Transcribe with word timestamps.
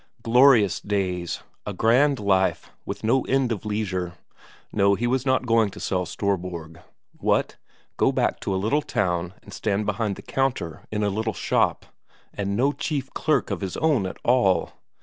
Glorious 0.23 0.79
days 0.79 1.43
a 1.63 1.73
grand 1.73 2.17
life, 2.17 2.71
with 2.87 3.03
no 3.03 3.21
end 3.25 3.51
of 3.51 3.67
leisure. 3.67 4.13
No, 4.73 4.95
he 4.95 5.05
was 5.05 5.27
not 5.27 5.45
going 5.45 5.69
to 5.69 5.79
sell 5.79 6.07
Storborg. 6.07 6.81
What, 7.19 7.57
go 7.97 8.11
back 8.11 8.39
to 8.39 8.55
a 8.55 8.57
little 8.57 8.81
town 8.81 9.35
and 9.43 9.53
stand 9.53 9.85
behind 9.85 10.15
the 10.15 10.23
counter 10.23 10.81
in 10.91 11.03
a 11.03 11.09
little 11.11 11.35
shop, 11.35 11.85
and 12.33 12.55
no 12.57 12.71
chief 12.71 13.13
clerk 13.13 13.51
of 13.51 13.61
his 13.61 13.77
own 13.77 14.07
at 14.07 14.17
all? 14.23 14.71